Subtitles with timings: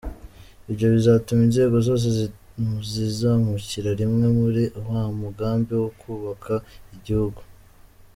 [0.69, 2.05] Ibyo bizatuma inzego zose
[2.91, 6.53] zizamukira rimwe muri wa mugambi wo kubaka
[6.95, 7.41] igihugu.